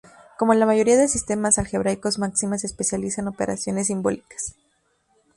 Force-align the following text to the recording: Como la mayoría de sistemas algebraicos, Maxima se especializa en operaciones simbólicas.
Como 0.39 0.55
la 0.55 0.65
mayoría 0.65 0.97
de 0.97 1.07
sistemas 1.07 1.59
algebraicos, 1.59 2.17
Maxima 2.17 2.57
se 2.57 2.65
especializa 2.65 3.21
en 3.21 3.27
operaciones 3.27 3.85
simbólicas. 3.85 4.55